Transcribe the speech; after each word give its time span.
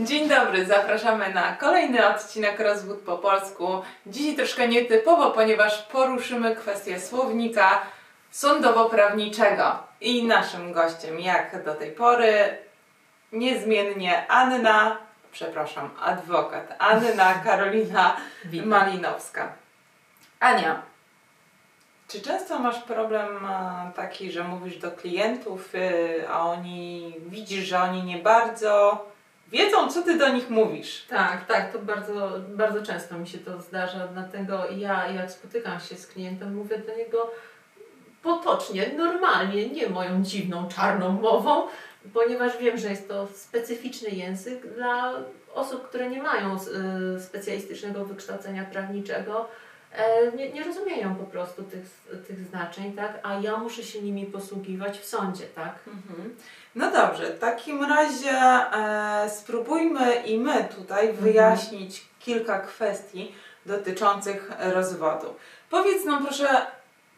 Dzień 0.00 0.28
dobry, 0.28 0.66
zapraszamy 0.66 1.34
na 1.34 1.56
kolejny 1.56 2.08
odcinek 2.08 2.60
Rozwód 2.60 2.98
po 2.98 3.18
polsku. 3.18 3.82
Dzisiaj 4.06 4.36
troszkę 4.36 4.68
nietypowo, 4.68 5.30
ponieważ 5.30 5.82
poruszymy 5.82 6.56
kwestię 6.56 7.00
słownika 7.00 7.82
sądowo-prawniczego. 8.30 9.78
I 10.00 10.26
naszym 10.26 10.72
gościem, 10.72 11.20
jak 11.20 11.64
do 11.64 11.74
tej 11.74 11.90
pory, 11.90 12.58
niezmiennie 13.32 14.26
Anna, 14.28 14.96
przepraszam, 15.32 15.90
adwokat 16.02 16.74
Anna 16.78 17.34
Karolina 17.44 18.16
Witam. 18.44 18.68
Malinowska. 18.68 19.52
Ania, 20.40 20.82
czy 22.08 22.20
często 22.20 22.58
masz 22.58 22.78
problem 22.78 23.46
e, 23.46 23.92
taki, 23.96 24.32
że 24.32 24.44
mówisz 24.44 24.78
do 24.78 24.90
klientów, 24.90 25.74
y, 25.74 26.24
a 26.28 26.40
oni 26.40 27.14
widzisz, 27.26 27.64
że 27.64 27.80
oni 27.80 28.02
nie 28.02 28.18
bardzo 28.18 29.04
wiedzą, 29.50 29.88
co 29.88 30.02
ty 30.02 30.18
do 30.18 30.28
nich 30.28 30.50
mówisz? 30.50 31.04
Tak, 31.08 31.46
tak, 31.46 31.72
to 31.72 31.78
bardzo, 31.78 32.32
bardzo 32.48 32.82
często 32.82 33.18
mi 33.18 33.28
się 33.28 33.38
to 33.38 33.60
zdarza, 33.60 34.08
dlatego 34.12 34.70
ja 34.76 35.08
jak 35.08 35.30
spotykam 35.30 35.80
się 35.80 35.96
z 35.96 36.06
klientem, 36.06 36.54
mówię 36.54 36.78
do 36.78 36.96
niego 36.96 37.30
potocznie, 38.22 38.90
normalnie, 38.96 39.68
nie 39.68 39.88
moją 39.88 40.22
dziwną, 40.22 40.68
czarną 40.68 41.12
mową, 41.12 41.68
ponieważ 42.14 42.58
wiem, 42.58 42.78
że 42.78 42.88
jest 42.88 43.08
to 43.08 43.28
specyficzny 43.34 44.10
język 44.10 44.74
dla 44.74 45.14
osób, 45.54 45.88
które 45.88 46.10
nie 46.10 46.22
mają 46.22 46.56
y, 47.16 47.20
specjalistycznego 47.20 48.04
wykształcenia 48.04 48.64
prawniczego, 48.64 49.48
nie, 50.36 50.52
nie 50.52 50.64
rozumieją 50.64 51.14
po 51.14 51.24
prostu 51.24 51.62
tych, 51.62 51.84
tych 52.26 52.44
znaczeń, 52.44 52.92
tak, 52.92 53.18
a 53.22 53.34
ja 53.34 53.56
muszę 53.56 53.82
się 53.82 54.02
nimi 54.02 54.26
posługiwać 54.26 54.98
w 54.98 55.04
sądzie, 55.04 55.44
tak. 55.44 55.74
Mhm. 55.86 56.36
No 56.74 56.90
dobrze, 56.90 57.30
w 57.30 57.38
takim 57.38 57.84
razie 57.84 58.30
e, 58.30 59.30
spróbujmy 59.30 60.14
i 60.14 60.38
my 60.38 60.68
tutaj 60.76 61.12
wyjaśnić 61.12 62.04
kilka 62.20 62.58
kwestii 62.58 63.34
dotyczących 63.66 64.50
rozwodu. 64.58 65.34
Powiedz 65.70 66.04
nam 66.04 66.24
proszę, 66.24 66.48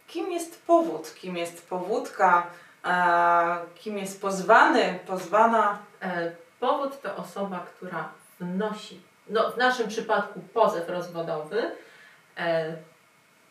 kim 0.08 0.32
jest 0.32 0.62
powód, 0.62 1.14
kim 1.14 1.36
jest 1.36 1.68
powódka, 1.68 2.46
e, 2.84 3.56
kim 3.74 3.98
jest 3.98 4.20
pozwany, 4.20 4.98
pozwana? 5.06 5.78
E, 6.02 6.32
Powód 6.60 7.02
to 7.02 7.16
osoba, 7.16 7.66
która 7.76 8.08
wnosi, 8.40 9.00
no 9.28 9.50
w 9.50 9.56
naszym 9.56 9.88
przypadku 9.88 10.40
pozew 10.54 10.88
rozwodowy. 10.88 11.70
E, 12.40 12.76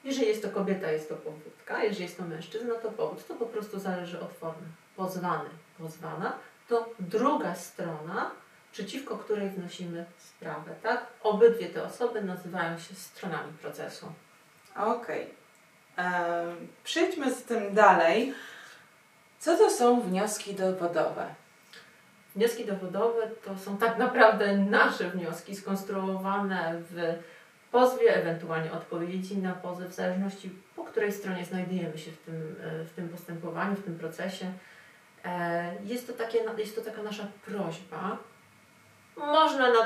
Jeżeli 0.03 0.27
jest 0.27 0.43
to 0.43 0.49
kobieta, 0.49 0.91
jest 0.91 1.09
to 1.09 1.15
powódka, 1.15 1.83
jeżeli 1.83 2.03
jest 2.03 2.17
to 2.17 2.23
mężczyzna, 2.23 2.75
to 2.75 2.91
powód. 2.91 3.27
To 3.27 3.35
po 3.35 3.45
prostu 3.45 3.79
zależy 3.79 4.19
od 4.19 4.33
formy. 4.33 4.67
Pozwany, 4.95 5.49
pozwana 5.77 6.33
to 6.69 6.89
druga 6.99 7.55
strona, 7.55 8.31
przeciwko 8.71 9.17
której 9.17 9.49
wnosimy 9.49 10.05
sprawę, 10.17 10.75
tak? 10.83 11.05
Obydwie 11.23 11.69
te 11.69 11.83
osoby 11.83 12.21
nazywają 12.21 12.79
się 12.79 12.95
stronami 12.95 13.53
procesu. 13.53 14.05
Okej. 14.75 15.33
E, 15.97 16.43
Przejdźmy 16.83 17.31
z 17.33 17.43
tym 17.43 17.73
dalej. 17.73 18.33
Co 19.39 19.57
to 19.57 19.69
są 19.69 20.01
wnioski 20.01 20.53
dowodowe? 20.55 21.35
Wnioski 22.35 22.65
dowodowe 22.65 23.27
to 23.45 23.57
są 23.57 23.77
tak 23.77 23.97
naprawdę 23.97 24.57
nasze 24.57 25.09
wnioski 25.09 25.55
skonstruowane 25.55 26.75
w 26.89 27.19
pozwie, 27.71 28.15
ewentualnie 28.15 28.71
odpowiedzi 28.71 29.37
na 29.37 29.53
pozew, 29.53 29.89
w 29.89 29.93
zależności 29.93 30.51
po 30.75 30.83
której 30.83 31.11
stronie 31.11 31.45
znajdujemy 31.45 31.97
się 31.97 32.11
w 32.11 32.17
tym, 32.17 32.55
e, 32.63 32.85
w 32.85 32.93
tym 32.93 33.09
postępowaniu, 33.09 33.75
w 33.75 33.83
tym 33.83 33.99
procesie. 33.99 34.51
E, 35.25 35.73
Jest 35.83 36.07
to, 36.07 36.13
takie, 36.13 36.39
jest 36.57 36.75
to 36.75 36.81
taka 36.81 37.03
nasza 37.03 37.27
prośba. 37.45 38.17
Można 39.17 39.67
na, 39.69 39.79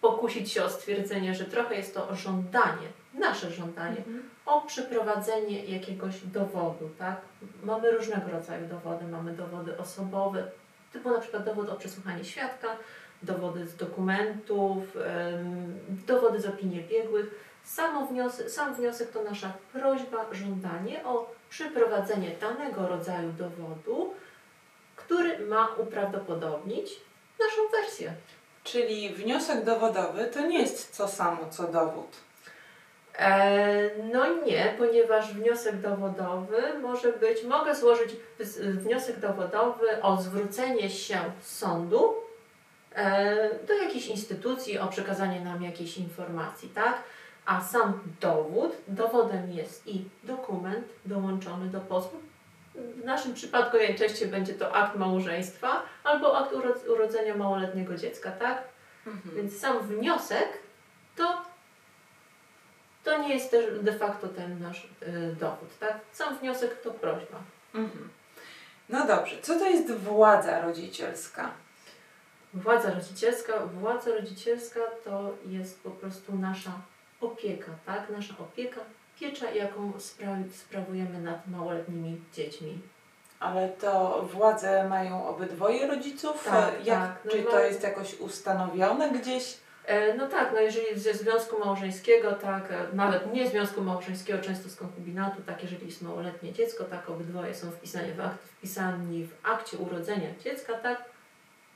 pokusić 0.00 0.52
się 0.52 0.64
o 0.64 0.70
stwierdzenie, 0.70 1.34
że 1.34 1.44
trochę 1.44 1.74
jest 1.74 1.94
to 1.94 2.14
żądanie, 2.16 2.88
nasze 3.14 3.50
żądanie, 3.50 3.96
o 4.46 4.60
przeprowadzenie 4.60 5.64
jakiegoś 5.64 6.20
dowodu, 6.20 6.90
tak? 6.98 7.20
Mamy 7.62 7.90
różnego 7.90 8.30
rodzaju 8.30 8.66
dowody. 8.68 9.04
Mamy 9.06 9.32
dowody 9.32 9.78
osobowe, 9.78 10.50
typu 10.92 11.10
na 11.10 11.20
przykład 11.20 11.44
dowód 11.44 11.68
o 11.68 11.76
przesłuchanie 11.76 12.24
świadka, 12.24 12.68
dowody 13.22 13.66
z 13.66 13.76
dokumentów, 13.76 14.84
dowody 16.06 16.40
z 16.40 16.46
opinii 16.46 16.82
biegłych. 16.82 17.50
Samo 17.64 18.06
wniosek, 18.06 18.50
sam 18.50 18.74
wniosek 18.74 19.10
to 19.10 19.22
nasza 19.22 19.52
prośba, 19.72 20.26
żądanie 20.32 21.04
o 21.04 21.30
przeprowadzenie 21.50 22.30
danego 22.40 22.88
rodzaju 22.88 23.32
dowodu, 23.32 24.14
który 24.96 25.46
ma 25.46 25.68
uprawdopodobnić 25.78 26.90
naszą 27.40 27.62
wersję. 27.72 28.12
Czyli 28.64 29.14
wniosek 29.14 29.64
dowodowy 29.64 30.24
to 30.26 30.40
nie 30.40 30.58
jest 30.58 30.96
to 30.96 31.08
samo 31.08 31.48
co 31.50 31.68
dowód. 31.68 32.16
E, 33.18 33.90
no 34.12 34.42
nie, 34.44 34.74
ponieważ 34.78 35.34
wniosek 35.34 35.80
dowodowy 35.80 36.78
może 36.82 37.12
być, 37.12 37.44
mogę 37.44 37.74
złożyć 37.74 38.10
wniosek 38.58 39.18
dowodowy 39.18 40.02
o 40.02 40.22
zwrócenie 40.22 40.90
się 40.90 41.18
z 41.40 41.58
sądu 41.58 42.14
do 43.66 43.74
jakiejś 43.74 44.06
instytucji 44.06 44.78
o 44.78 44.86
przekazanie 44.88 45.40
nam 45.40 45.62
jakiejś 45.62 45.98
informacji, 45.98 46.68
tak? 46.68 47.02
A 47.46 47.60
sam 47.60 48.00
dowód, 48.20 48.72
dowodem 48.88 49.52
jest 49.52 49.86
i 49.86 50.04
dokument 50.24 50.86
dołączony 51.06 51.66
do 51.66 51.80
pozwu. 51.80 52.16
W 52.74 53.04
naszym 53.04 53.34
przypadku 53.34 53.76
najczęściej 53.76 54.28
będzie 54.28 54.54
to 54.54 54.74
akt 54.74 54.96
małżeństwa 54.96 55.82
albo 56.04 56.38
akt 56.38 56.52
uro- 56.52 56.90
urodzenia 56.92 57.36
małoletniego 57.36 57.96
dziecka, 57.96 58.30
tak? 58.32 58.62
Więc 59.36 59.58
sam 59.58 59.78
wniosek 59.78 60.48
to, 61.16 61.42
to 63.04 63.18
nie 63.18 63.34
jest 63.34 63.50
też 63.50 63.78
de 63.82 63.92
facto 63.92 64.28
ten 64.28 64.60
nasz 64.60 64.84
y, 65.02 65.36
dowód, 65.40 65.78
tak? 65.80 65.94
Sam 66.12 66.38
wniosek 66.38 66.82
to 66.82 66.90
prośba. 66.90 67.38
Mhm. 67.74 68.08
No 68.88 69.06
dobrze, 69.06 69.36
co 69.42 69.58
to 69.58 69.64
jest 69.68 69.92
władza 69.94 70.60
rodzicielska? 70.60 71.50
Władza 72.54 72.90
rodzicielska, 72.94 73.66
władza 73.66 74.10
rodzicielska 74.10 74.80
to 75.04 75.30
jest 75.46 75.82
po 75.82 75.90
prostu 75.90 76.34
nasza 76.38 76.72
opieka, 77.20 77.72
tak? 77.86 78.10
Nasza 78.10 78.34
opieka, 78.38 78.80
piecza, 79.20 79.50
jaką 79.50 79.92
spra- 79.92 80.52
sprawujemy 80.52 81.20
nad 81.20 81.46
małoletnimi 81.48 82.20
dziećmi. 82.34 82.78
Ale 83.40 83.68
to 83.68 84.22
władze 84.32 84.88
mają 84.88 85.28
obydwoje 85.28 85.86
rodziców? 85.86 86.44
Tak, 86.44 86.86
Jak, 86.86 86.98
tak. 86.98 87.24
No 87.24 87.30
czy 87.30 87.42
to 87.42 87.60
jest 87.60 87.82
jakoś 87.82 88.14
ustanowione 88.20 89.10
gdzieś? 89.10 89.56
E, 89.86 90.14
No 90.14 90.28
tak, 90.28 90.52
no 90.54 90.60
jeżeli 90.60 91.00
ze 91.00 91.14
związku 91.14 91.58
małżeńskiego, 91.64 92.32
tak, 92.32 92.70
e, 92.72 92.86
nawet 92.92 93.32
nie 93.32 93.48
związku 93.48 93.80
małżeńskiego, 93.82 94.38
często 94.38 94.68
z 94.68 94.76
konkubinatu, 94.76 95.42
tak, 95.46 95.62
jeżeli 95.62 95.86
jest 95.86 96.02
małoletnie 96.02 96.52
dziecko, 96.52 96.84
tak, 96.84 97.10
obydwoje 97.10 97.54
są 97.54 97.70
wpisani 97.70 98.12
w, 98.12 98.20
akt, 98.20 98.42
wpisani 98.44 99.24
w 99.24 99.46
akcie 99.46 99.78
urodzenia 99.78 100.28
dziecka, 100.44 100.74
tak, 100.74 101.09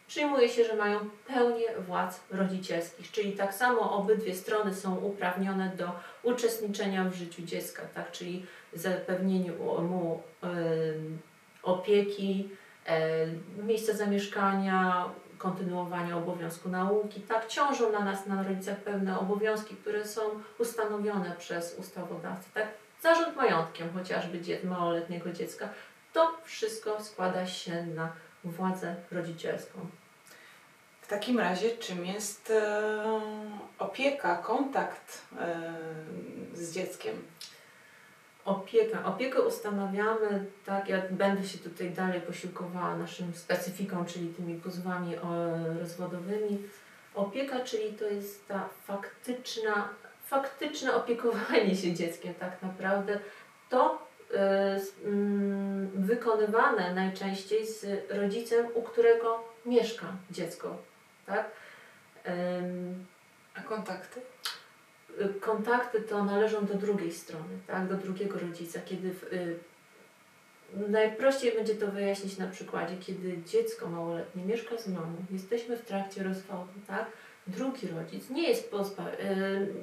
przyjmuje 0.06 0.48
się, 0.48 0.64
że 0.64 0.76
mają 0.76 0.98
pełnię 1.26 1.66
władz 1.86 2.20
rodzicielskich, 2.30 3.10
czyli 3.10 3.32
tak 3.32 3.54
samo 3.54 3.96
obydwie 3.96 4.34
strony 4.34 4.74
są 4.74 4.96
uprawnione 4.96 5.72
do 5.76 5.92
uczestniczenia 6.22 7.04
w 7.04 7.14
życiu 7.14 7.42
dziecka, 7.42 7.82
tak, 7.94 8.10
czyli 8.10 8.46
zapewnieniu 8.72 9.52
mu 9.82 10.22
opieki, 11.62 12.48
e, 12.86 13.26
miejsca 13.56 13.92
zamieszkania, 13.92 15.10
kontynuowania 15.38 16.16
obowiązku 16.16 16.68
nauki. 16.68 17.20
Tak, 17.20 17.46
ciążą 17.46 17.92
na 17.92 18.00
nas, 18.00 18.26
na 18.26 18.42
rodzicach 18.42 18.76
pewne 18.76 19.18
obowiązki, 19.18 19.76
które 19.76 20.04
są 20.04 20.20
ustanowione 20.58 21.34
przez 21.38 21.78
ustawodawcę. 21.78 22.48
Tak, 22.54 22.68
zarząd 23.02 23.36
majątkiem 23.36 23.92
chociażby 23.92 24.40
małoletniego 24.64 25.32
dziecka. 25.32 25.68
To 26.12 26.32
wszystko 26.44 27.04
składa 27.04 27.46
się 27.46 27.86
na 27.86 28.12
władzę 28.44 28.94
rodzicielską. 29.12 29.78
W 31.00 31.06
takim 31.08 31.40
razie 31.40 31.70
czym 31.70 32.06
jest 32.06 32.50
e, 32.50 33.20
opieka, 33.78 34.36
kontakt 34.36 35.22
e, 35.38 35.74
z 36.54 36.72
dzieckiem? 36.72 37.22
Opieka. 38.44 39.04
Opiekę 39.04 39.42
ustanawiamy, 39.42 40.44
tak, 40.66 40.88
ja 40.88 41.02
będę 41.10 41.44
się 41.48 41.58
tutaj 41.58 41.90
dalej 41.90 42.20
posiłkowała 42.20 42.96
naszym 42.96 43.34
specyfiką, 43.34 44.04
czyli 44.04 44.28
tymi 44.28 44.60
pozwami 44.60 45.16
o, 45.16 45.30
rozwodowymi. 45.80 46.58
Opieka, 47.14 47.60
czyli 47.60 47.92
to 47.92 48.04
jest 48.04 48.48
ta 48.48 48.68
faktyczna, 48.86 49.88
faktyczne 50.26 50.94
opiekowanie 50.94 51.76
się 51.76 51.92
dzieckiem 51.94 52.34
tak 52.34 52.62
naprawdę. 52.62 53.18
To 53.70 54.06
s- 54.76 54.92
mm, 55.04 55.43
wykonywane 56.14 56.94
najczęściej 56.94 57.66
z 57.66 57.86
rodzicem, 58.10 58.66
u 58.74 58.82
którego 58.82 59.44
mieszka 59.66 60.06
dziecko. 60.30 60.76
Tak? 61.26 61.50
A 63.54 63.62
kontakty? 63.62 64.20
kontakty 65.40 66.00
to 66.00 66.24
należą 66.24 66.66
do 66.66 66.74
drugiej 66.74 67.12
strony, 67.12 67.58
tak, 67.66 67.88
do 67.88 67.94
drugiego 67.94 68.38
rodzica, 68.38 68.80
kiedy 68.80 69.14
w, 69.14 69.22
y, 69.32 69.58
Najprościej 70.88 71.52
będzie 71.52 71.74
to 71.74 71.86
wyjaśnić 71.86 72.38
na 72.38 72.46
przykładzie, 72.46 72.96
kiedy 72.96 73.42
dziecko 73.42 73.88
małoletnie 73.88 74.44
mieszka 74.44 74.78
z 74.78 74.88
mamą, 74.88 75.16
jesteśmy 75.30 75.76
w 75.76 75.84
trakcie 75.84 76.22
rozwodu, 76.22 76.72
tak? 76.86 77.06
Drugi 77.46 77.88
rodzic 77.88 78.30
nie 78.30 78.48
jest 78.48 78.70
pozba, 78.70 79.02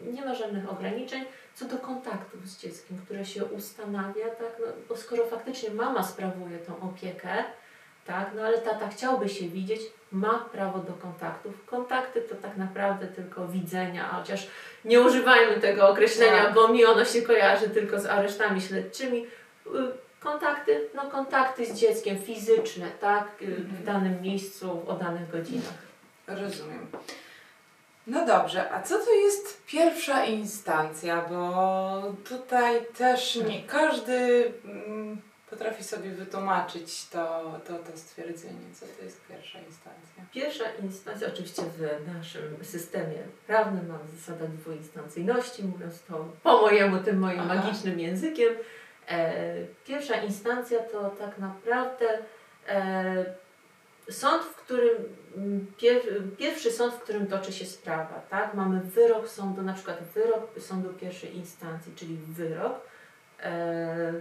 yy, 0.06 0.13
nie 0.13 0.25
ma 0.25 0.36
żadnych 0.36 0.69
ograniczeń 0.72 1.25
co 1.56 1.66
do 1.66 1.78
kontaktów 1.78 2.48
z 2.50 2.58
dzieckiem, 2.62 2.98
które 3.06 3.25
się 3.25 3.46
ustanawia, 3.46 4.25
tak? 4.25 4.52
No, 4.60 4.66
bo 4.90 4.98
skoro 4.98 5.25
faktycznie 5.25 5.69
mama 5.69 6.04
sprawuje 6.04 6.58
tą 6.58 6.90
opiekę, 6.90 7.44
tak? 8.06 8.30
No 8.36 8.42
ale 8.42 8.58
tata 8.58 8.88
chciałby 8.88 9.30
się 9.30 9.48
widzieć, 9.48 9.81
ma 10.12 10.40
prawo 10.54 10.80
do 10.80 10.94
kontaktów. 10.94 11.66
Kontakty 11.66 12.22
to 12.22 12.36
tak 12.36 12.58
naprawdę 12.58 13.08
tylko 13.08 13.48
widzenia, 13.48 14.08
chociaż 14.08 14.48
nie 14.86 15.02
używajmy 15.02 15.62
tego 15.62 15.90
określenia, 15.90 16.44
Tak. 16.46 16.54
bo 16.54 16.68
mi 16.68 16.86
ono 16.86 17.06
się 17.06 17.22
kojarzy 17.22 17.69
tylko 17.69 18.00
z 18.00 18.06
aresztami 18.06 18.62
śledczymi. 18.62 19.25
Y, 19.68 19.69
Kontakty, 20.19 20.90
no 20.96 21.02
kontakty 21.12 21.66
z 21.66 21.74
dzieckiem 21.74 22.18
fizyczne, 22.22 22.86
tak? 23.00 23.28
Y, 23.42 23.46
W 23.46 23.60
Mhm. 23.60 23.84
danym 23.84 24.22
miejscu, 24.22 24.84
o 24.88 24.94
danych 24.94 25.30
godzinach. 25.31 25.74
Rozumiem. 26.28 26.88
No 28.07 28.25
dobrze, 28.25 28.71
a 28.71 28.81
co 28.81 28.98
to 29.00 29.13
jest 29.13 29.65
pierwsza 29.65 30.25
instancja? 30.25 31.25
Bo 31.30 32.13
tutaj 32.30 32.86
też 32.98 33.36
nie 33.36 33.63
każdy 33.63 34.51
mm, 34.65 35.21
potrafi 35.50 35.83
sobie 35.83 36.09
wytłumaczyć 36.09 37.09
to, 37.09 37.44
to, 37.68 37.74
to 37.74 37.98
stwierdzenie. 37.98 38.59
Co 38.74 38.86
to 38.98 39.03
jest 39.03 39.27
pierwsza 39.27 39.59
instancja? 39.59 40.24
Pierwsza 40.33 40.63
instancja, 40.83 41.27
oczywiście 41.27 41.62
w 41.62 42.07
naszym 42.18 42.65
systemie 42.65 43.18
prawnym 43.48 43.88
mamy 43.88 44.03
zasadę 44.19 44.48
dwuinstancyjności, 44.48 45.63
mówiąc 45.63 46.03
to 46.03 46.25
po 46.44 46.62
mojemu, 46.62 47.00
tym 47.00 47.19
moim 47.19 47.39
Aha. 47.39 47.56
magicznym 47.56 48.00
językiem. 48.00 48.53
E, 49.07 49.53
pierwsza 49.86 50.15
instancja 50.15 50.80
to 50.80 51.09
tak 51.09 51.38
naprawdę 51.38 52.07
e, 52.68 53.25
sąd, 54.09 54.44
w 54.44 54.56
którym, 54.56 54.98
mm, 55.38 55.74
pier, 55.77 56.01
pierwszy 56.38 56.71
sąd, 56.71 56.94
w 56.94 57.00
którym 57.00 57.27
toczy 57.27 57.53
się 57.53 57.65
sprawa, 57.65 58.21
tak? 58.30 58.53
Mamy 58.53 58.81
wyrok 58.81 59.30
sądu, 59.30 59.62
na 59.62 59.74
przykład 59.74 60.03
wyrok 60.03 60.50
sądu 60.59 60.89
pierwszej 60.94 61.38
instancji, 61.38 61.94
czyli 61.95 62.18
wyrok 62.18 62.81
e, 63.39 64.13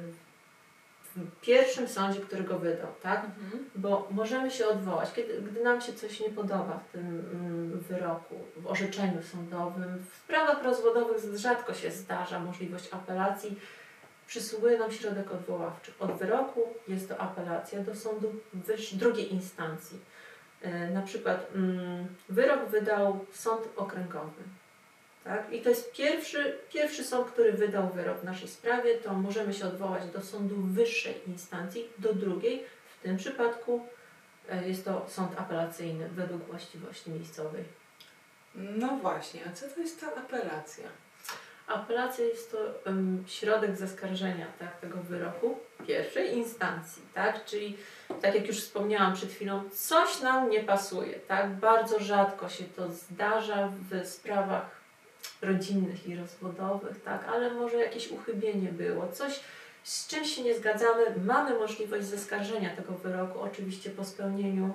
w 1.17 1.41
pierwszym 1.41 1.89
sądzie, 1.89 2.21
który 2.21 2.45
go 2.45 2.59
wydał, 2.59 2.89
tak? 3.03 3.27
Bo 3.77 4.09
możemy 4.11 4.51
się 4.51 4.67
odwołać, 4.67 5.13
kiedy, 5.13 5.43
gdy 5.43 5.65
nam 5.65 5.81
się 5.81 5.93
coś 5.93 6.21
nie 6.21 6.31
podoba 6.31 6.81
w 6.89 6.93
tym 6.93 7.25
mm, 7.33 7.81
wyroku, 7.81 8.35
w 8.57 8.67
orzeczeniu 8.67 9.23
sądowym. 9.23 10.05
W 10.11 10.17
sprawach 10.17 10.65
rozwodowych 10.65 11.17
rzadko 11.37 11.75
się 11.75 11.91
zdarza 11.91 12.41
możliwość 12.41 12.89
apelacji. 12.93 13.59
Przysługuje 14.31 14.79
nam 14.79 14.93
środek 14.93 15.33
odwoławczy. 15.33 15.93
Od 15.99 16.13
wyroku 16.13 16.61
jest 16.89 17.09
to 17.09 17.19
apelacja 17.19 17.81
do 17.81 17.95
sądu 17.95 18.35
drugiej 18.93 19.33
instancji. 19.33 19.99
E, 20.63 20.91
na 20.91 21.03
przykład 21.03 21.47
mm, 21.55 22.07
wyrok 22.29 22.69
wydał 22.69 23.25
sąd 23.33 23.69
okręgowy. 23.77 24.43
Tak? 25.25 25.53
I 25.53 25.63
to 25.63 25.69
jest 25.69 25.93
pierwszy, 25.93 26.59
pierwszy 26.73 27.05
sąd, 27.05 27.27
który 27.31 27.53
wydał 27.53 27.89
wyrok 27.89 28.21
w 28.21 28.25
naszej 28.25 28.49
sprawie, 28.49 28.95
to 28.95 29.15
możemy 29.15 29.55
się 29.55 29.67
odwołać 29.67 30.07
do 30.11 30.21
sądu 30.21 30.57
wyższej 30.57 31.15
instancji, 31.27 31.89
do 31.99 32.15
drugiej. 32.15 32.65
W 32.99 33.03
tym 33.03 33.17
przypadku 33.17 33.87
e, 34.49 34.69
jest 34.69 34.85
to 34.85 35.07
sąd 35.09 35.41
apelacyjny 35.41 36.09
według 36.09 36.43
właściwości 36.45 37.11
miejscowej. 37.11 37.65
No 38.55 38.97
właśnie, 38.97 39.41
a 39.51 39.53
co 39.53 39.69
to 39.69 39.81
jest 39.81 40.01
ta 40.01 40.15
apelacja? 40.15 40.89
Apelacja 41.71 42.25
jest 42.25 42.53
to 42.53 42.59
em, 42.85 43.25
środek 43.27 43.77
zaskarżenia 43.77 44.47
tak, 44.59 44.81
tego 44.81 44.99
wyroku 44.99 45.59
pierwszej 45.87 46.37
instancji, 46.37 47.03
tak? 47.15 47.45
Czyli 47.45 47.77
tak 48.23 48.35
jak 48.35 48.47
już 48.47 48.61
wspomniałam 48.61 49.15
przed 49.15 49.33
chwilą, 49.33 49.63
coś 49.73 50.21
nam 50.21 50.51
nie 50.51 50.61
pasuje, 50.61 51.15
tak? 51.15 51.51
Bardzo 51.51 52.01
rzadko 52.01 52.49
się 52.49 52.65
to 52.65 52.89
zdarza 52.89 53.73
w 53.91 54.07
sprawach 54.07 54.81
rodzinnych 55.43 56.09
i 56.09 56.17
rozwodowych, 56.17 57.03
tak? 57.03 57.29
Ale 57.29 57.51
może 57.51 57.77
jakieś 57.77 58.11
uchybienie 58.11 58.73
było, 58.73 59.09
coś 59.09 59.41
z 59.83 60.09
czymś 60.09 60.35
się 60.37 60.43
nie 60.43 60.55
zgadzamy, 60.55 61.05
mamy 61.25 61.59
możliwość 61.59 62.07
zaskarżenia 62.07 62.77
tego 62.77 62.93
wyroku, 62.93 63.41
oczywiście 63.41 63.91
po 63.91 64.05
spełnieniu 64.05 64.73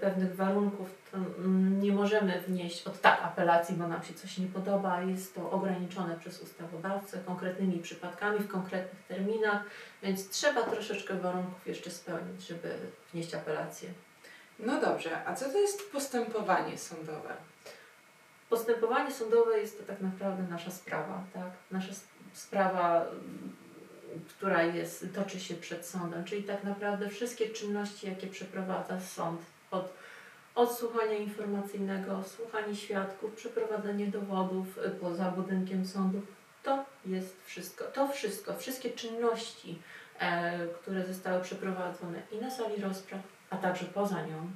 pewnych 0.00 0.36
warunków, 0.36 0.88
to 1.12 1.16
mm, 1.16 1.80
nie 1.80 1.92
możemy 1.92 2.40
wnieść 2.40 2.86
od 2.86 3.00
tak 3.00 3.20
apelacji, 3.22 3.74
bo 3.76 3.88
nam 3.88 4.02
się 4.02 4.14
coś 4.14 4.38
nie 4.38 4.46
podoba. 4.46 5.02
Jest 5.02 5.34
to 5.34 5.50
ograniczone 5.50 6.18
przez 6.18 6.42
ustawodawcę 6.42 7.18
konkretnymi 7.26 7.78
przypadkami, 7.78 8.38
w 8.38 8.48
konkretnych 8.48 9.02
terminach, 9.02 9.62
więc 10.02 10.28
trzeba 10.28 10.62
troszeczkę 10.62 11.14
warunków 11.14 11.66
jeszcze 11.66 11.90
spełnić, 11.90 12.46
żeby 12.46 12.74
wnieść 13.12 13.34
apelację. 13.34 13.88
No 14.58 14.80
dobrze, 14.80 15.26
a 15.26 15.34
co 15.34 15.44
to 15.44 15.58
jest 15.58 15.92
postępowanie 15.92 16.78
sądowe? 16.78 17.36
Postępowanie 18.48 19.12
sądowe 19.12 19.58
jest 19.58 19.78
to 19.80 19.86
tak 19.86 20.00
naprawdę 20.00 20.42
nasza 20.42 20.70
sprawa, 20.70 21.24
tak? 21.34 21.50
Nasza 21.70 21.92
sprawa, 22.32 23.06
która 24.28 24.62
jest, 24.62 25.06
toczy 25.14 25.40
się 25.40 25.54
przed 25.54 25.86
sądem, 25.86 26.24
czyli 26.24 26.42
tak 26.42 26.64
naprawdę 26.64 27.08
wszystkie 27.08 27.48
czynności, 27.48 28.06
jakie 28.06 28.26
przeprowadza 28.26 29.00
sąd, 29.00 29.40
od 29.70 29.92
odsłuchania 30.54 31.16
informacyjnego, 31.16 32.24
słuchanie 32.36 32.76
świadków, 32.76 33.34
przeprowadzenie 33.34 34.06
dowodów 34.06 34.78
y, 34.78 34.90
poza 34.90 35.30
budynkiem 35.30 35.86
sądu, 35.86 36.22
to 36.62 36.84
jest 37.06 37.36
wszystko. 37.44 37.84
To 37.84 38.08
wszystko, 38.08 38.56
wszystkie 38.56 38.90
czynności, 38.90 39.78
e, 40.18 40.66
które 40.66 41.06
zostały 41.06 41.42
przeprowadzone 41.42 42.22
i 42.32 42.36
na 42.36 42.50
sali 42.50 42.82
rozpraw, 42.82 43.20
a 43.50 43.56
także 43.56 43.84
poza 43.84 44.26
nią, 44.26 44.50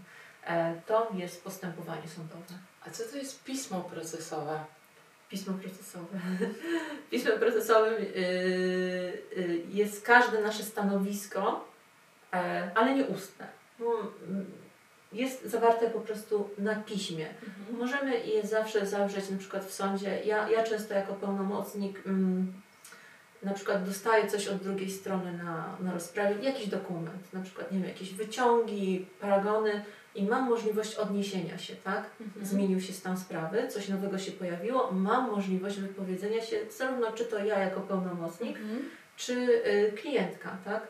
e, 0.45 0.81
to 0.87 1.09
jest 1.15 1.45
postępowanie 1.45 2.09
sądowe. 2.09 2.55
A 2.87 2.91
co 2.91 3.03
to 3.05 3.17
jest 3.17 3.45
pismo 3.45 3.81
procesowe? 3.81 4.65
Pismo 5.31 5.55
procesowe. 5.55 6.19
Pismem 7.11 7.39
procesowym 7.39 7.95
y, 7.95 8.07
y, 9.37 9.63
jest 9.69 10.07
każde 10.07 10.43
nasze 10.43 10.63
stanowisko, 10.63 11.65
e, 12.33 12.71
ale 12.75 12.95
nie 12.95 13.05
ustne. 13.05 13.47
Mm, 13.81 13.93
mm, 14.29 14.47
Jest 15.13 15.45
zawarte 15.45 15.91
po 15.91 16.01
prostu 16.01 16.51
na 16.59 16.75
piśmie. 16.75 17.27
Możemy 17.71 18.27
je 18.27 18.47
zawsze 18.47 18.87
zawrzeć 18.87 19.31
na 19.31 19.39
przykład 19.39 19.65
w 19.65 19.73
sądzie. 19.73 20.25
Ja, 20.25 20.49
ja 20.49 20.63
często 20.63 20.95
jako 20.95 21.15
pełnomocnik 21.15 22.07
mm, 22.07 22.53
na 23.43 23.55
przykład 23.55 23.85
dostaję 23.85 24.27
coś 24.27 24.49
od 24.49 24.57
drugiej 24.57 24.91
strony 24.91 25.33
na, 25.33 25.77
na 25.81 25.93
rozprawie, 25.93 26.35
jakiś 26.43 26.69
dokument, 26.69 27.33
na 27.33 27.43
przykład 27.43 27.73
nie 27.73 27.79
wiem, 27.79 27.89
jakieś 27.89 28.15
wyciągi, 28.15 29.07
paragony 29.21 29.85
i 30.15 30.25
mam 30.25 30.49
możliwość 30.49 30.95
odniesienia 30.95 31.59
się, 31.59 31.77
tak? 31.77 32.11
zmienił 32.43 32.81
się 32.81 32.93
stan 32.93 33.19
sprawy, 33.19 33.69
coś 33.69 33.89
nowego 33.89 34.19
się 34.19 34.33
pojawiło, 34.33 34.93
mam 34.93 35.31
możliwość 35.31 35.77
wypowiedzenia 35.81 36.43
się, 36.43 36.57
zarówno 36.79 37.13
czy 37.13 37.25
to 37.25 37.39
ja 37.39 37.59
jako 37.59 37.81
pełnomocnik, 37.81 38.57
Mhm. 38.57 38.91
czy 39.17 39.33
y, 39.67 39.93
klientka, 39.97 40.57
tak? 40.65 40.89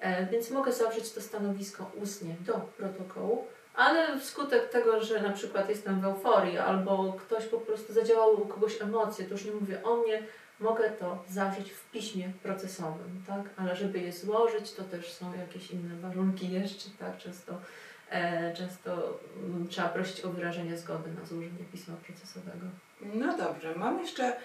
E, 0.00 0.26
więc 0.26 0.50
mogę 0.50 0.72
zawrzeć 0.72 1.12
to 1.12 1.20
stanowisko 1.20 1.90
ustnie 2.02 2.34
do 2.40 2.52
protokołu, 2.54 3.46
ale 3.74 4.18
wskutek 4.20 4.68
tego, 4.68 5.00
że 5.04 5.22
na 5.22 5.30
przykład 5.32 5.68
jestem 5.68 6.00
w 6.00 6.04
euforii 6.04 6.58
albo 6.58 7.12
ktoś 7.12 7.44
po 7.46 7.58
prostu 7.58 7.92
zadziałały 7.92 8.34
u 8.36 8.46
kogoś 8.46 8.82
emocje, 8.82 9.24
to 9.24 9.32
już 9.32 9.44
nie 9.44 9.52
mówię 9.52 9.82
o 9.82 9.96
mnie, 9.96 10.22
mogę 10.60 10.90
to 10.90 11.24
zawrzeć 11.28 11.70
w 11.70 11.90
piśmie 11.90 12.32
procesowym, 12.42 13.22
tak? 13.26 13.42
Ale 13.56 13.76
żeby 13.76 13.98
je 13.98 14.12
złożyć, 14.12 14.72
to 14.72 14.82
też 14.84 15.12
są 15.12 15.32
jakieś 15.38 15.70
inne 15.70 15.96
warunki 16.00 16.50
jeszcze, 16.52 16.90
tak? 16.98 17.18
Często, 17.18 17.54
często 18.56 19.18
mm, 19.36 19.68
trzeba 19.68 19.88
prosić 19.88 20.20
o 20.20 20.30
wyrażenie 20.30 20.78
zgody 20.78 21.10
na 21.20 21.26
złożenie 21.26 21.64
pisma 21.72 21.94
procesowego. 22.06 22.66
No 23.00 23.36
dobrze, 23.36 23.74
mam 23.76 23.98
jeszcze 24.00 24.36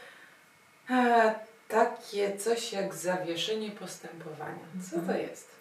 e, 0.90 1.36
takie 1.68 2.38
coś 2.38 2.74
jak 2.74 2.94
zawieszenie 2.96 3.72
postępowania. 3.72 4.66
Co 4.90 4.96
to 4.96 5.02
Mhm. 5.02 5.20
jest? 5.22 5.56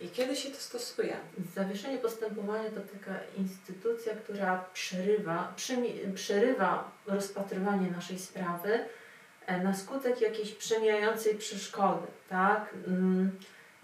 I 0.00 0.08
kiedy 0.08 0.36
się 0.36 0.50
to 0.50 0.56
stosuje? 0.56 1.16
Zawieszenie 1.54 1.98
postępowania 1.98 2.70
to 2.70 2.80
taka 2.80 3.14
instytucja, 3.38 4.14
która 4.14 4.64
przerywa, 4.74 5.54
przerywa 6.14 6.90
rozpatrywanie 7.06 7.90
naszej 7.90 8.18
sprawy 8.18 8.84
e, 9.46 9.62
na 9.62 9.74
skutek 9.76 10.20
jakiejś 10.20 10.52
przemijającej 10.52 11.34
przeszkody. 11.34 12.06
Tak? 12.28 12.74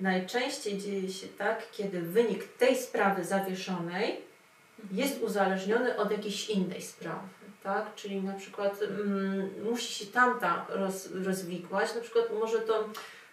Najczęściej 0.01 0.79
dzieje 0.79 1.09
się 1.13 1.27
tak, 1.27 1.71
kiedy 1.71 2.01
wynik 2.01 2.49
tej 2.59 2.77
sprawy 2.77 3.25
zawieszonej 3.25 4.21
jest 4.93 5.23
uzależniony 5.23 5.97
od 5.97 6.11
jakiejś 6.11 6.51
innej 6.51 6.83
sprawy. 6.83 7.29
Tak? 7.63 7.95
Czyli 7.95 8.23
na 8.23 8.33
przykład 8.33 8.83
mm, 8.83 9.51
musi 9.71 9.95
się 9.95 10.07
tamta 10.07 10.67
roz, 10.69 11.09
rozwikłać, 11.25 11.95
na 11.95 12.01
przykład 12.01 12.25
może 12.41 12.59
to 12.59 12.89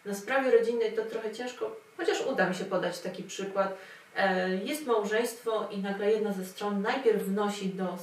na 0.05 0.13
sprawie 0.13 0.51
rodzinnej 0.51 0.93
to 0.93 1.05
trochę 1.05 1.31
ciężko, 1.31 1.75
chociaż 1.97 2.25
uda 2.25 2.49
mi 2.49 2.55
się 2.55 2.65
podać 2.65 2.99
taki 2.99 3.23
przykład. 3.23 3.77
E, 4.15 4.49
Jest 4.55 4.85
małżeństwo 4.85 5.67
i 5.71 5.77
nagle 5.77 6.11
jedna 6.11 6.33
ze 6.33 6.45
stron 6.45 6.81
najpierw 6.81 7.23
wnosi 7.23 7.69
do 7.69 7.97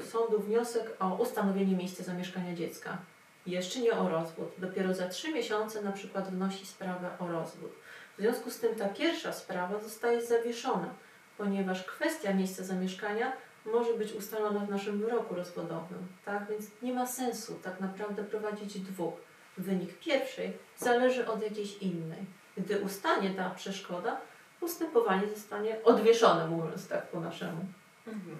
y, 0.00 0.06
sądu 0.06 0.38
wniosek 0.40 0.96
o 1.00 1.14
ustanowienie 1.14 1.76
miejsca 1.76 2.04
zamieszkania 2.04 2.54
dziecka. 2.54 2.98
Jeszcze 3.46 3.80
nie 3.80 3.92
o 3.92 4.08
rozwód. 4.08 4.48
Dopiero 4.58 4.94
za 4.94 5.08
trzy 5.08 5.32
miesiące 5.32 5.82
na 5.82 5.92
przykład 5.92 6.30
wnosi 6.30 6.66
sprawę 6.66 7.10
o 7.18 7.26
rozwód. 7.26 7.70
W 8.18 8.20
związku 8.20 8.50
z 8.50 8.58
tym 8.58 8.74
ta 8.74 8.88
pierwsza 8.88 9.32
sprawa 9.32 9.80
zostaje 9.80 10.26
zawieszona, 10.26 10.94
ponieważ 11.38 11.84
kwestia 11.84 12.34
miejsca 12.34 12.64
zamieszkania 12.64 13.32
może 13.66 13.94
być 13.94 14.12
ustalona 14.12 14.60
w 14.60 14.70
naszym 14.70 15.00
wyroku 15.00 15.34
rozwodowym. 15.34 16.06
Tak 16.24 16.48
więc 16.48 16.64
nie 16.82 16.94
ma 16.94 17.06
sensu 17.06 17.58
tak 17.62 17.80
naprawdę 17.80 18.24
prowadzić 18.24 18.80
dwóch. 18.80 19.14
Wynik 19.58 19.98
pierwszej 19.98 20.52
zależy 20.78 21.26
od 21.26 21.42
jakiejś 21.42 21.76
innej. 21.76 22.26
Gdy 22.56 22.80
ustanie 22.80 23.30
ta 23.30 23.50
przeszkoda, 23.50 24.20
postępowanie 24.60 25.28
zostanie 25.28 25.84
odwieszone, 25.84 26.46
mówiąc 26.46 26.88
tak 26.88 27.06
po 27.06 27.20
naszemu. 27.20 27.64
Mhm. 28.06 28.36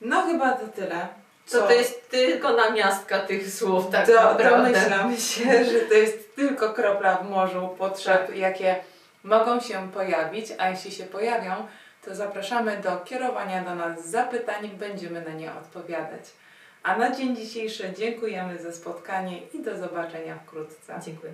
No 0.00 0.22
chyba 0.22 0.52
to 0.52 0.68
tyle. 0.68 1.08
Co 1.46 1.62
to 1.62 1.72
jest 1.72 2.10
tylko 2.10 2.52
namiastka 2.52 3.18
tych 3.18 3.52
słów, 3.52 3.90
tak 3.90 4.06
Do, 4.06 4.14
naprawdę. 4.14 4.50
domyślam 4.50 5.16
się, 5.16 5.64
że 5.72 5.80
to 5.80 5.94
jest 5.94 6.36
tylko 6.36 6.74
kropla 6.74 7.16
w 7.16 7.30
morzu 7.30 7.68
potrzeb, 7.78 8.36
jakie 8.36 8.76
mogą 9.24 9.60
się 9.60 9.90
pojawić, 9.92 10.46
a 10.58 10.70
jeśli 10.70 10.92
się 10.92 11.04
pojawią, 11.04 11.66
to 12.04 12.14
zapraszamy 12.14 12.76
do 12.76 12.96
kierowania 12.96 13.64
do 13.64 13.74
nas 13.74 14.06
zapytań, 14.06 14.68
będziemy 14.68 15.22
na 15.22 15.32
nie 15.32 15.52
odpowiadać. 15.52 16.22
A 16.82 16.96
na 16.96 17.16
dzień 17.16 17.36
dzisiejszy 17.36 17.92
dziękujemy 17.98 18.58
za 18.58 18.72
spotkanie 18.72 19.40
i 19.46 19.62
do 19.62 19.78
zobaczenia 19.78 20.38
wkrótce. 20.46 21.00
Dziękuję. 21.04 21.32